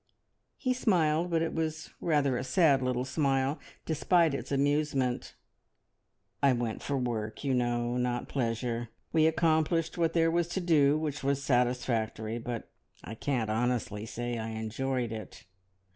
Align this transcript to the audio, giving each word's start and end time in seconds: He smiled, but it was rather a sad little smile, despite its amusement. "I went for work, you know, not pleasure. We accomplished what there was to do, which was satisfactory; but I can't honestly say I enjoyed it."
He 0.57 0.73
smiled, 0.73 1.29
but 1.29 1.43
it 1.43 1.53
was 1.53 1.91
rather 2.01 2.35
a 2.35 2.43
sad 2.43 2.81
little 2.81 3.05
smile, 3.05 3.59
despite 3.85 4.33
its 4.33 4.51
amusement. 4.51 5.35
"I 6.41 6.53
went 6.53 6.81
for 6.81 6.97
work, 6.97 7.43
you 7.43 7.53
know, 7.53 7.97
not 7.97 8.27
pleasure. 8.27 8.89
We 9.13 9.27
accomplished 9.27 9.99
what 9.99 10.13
there 10.13 10.31
was 10.31 10.47
to 10.47 10.59
do, 10.59 10.97
which 10.97 11.23
was 11.23 11.43
satisfactory; 11.43 12.39
but 12.39 12.71
I 13.03 13.13
can't 13.13 13.51
honestly 13.51 14.07
say 14.07 14.39
I 14.39 14.47
enjoyed 14.47 15.11
it." 15.11 15.45